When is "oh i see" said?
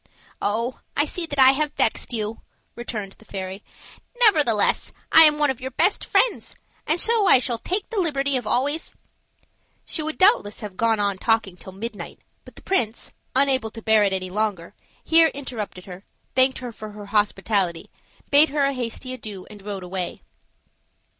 0.41-1.27